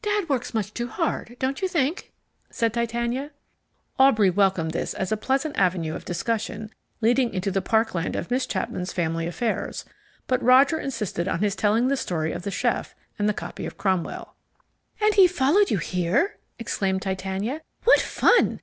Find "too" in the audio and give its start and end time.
0.72-0.88